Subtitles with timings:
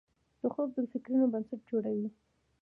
[0.53, 2.07] خوب د فکرونو بنسټ جوړوي